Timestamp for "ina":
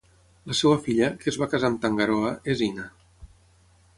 2.71-2.87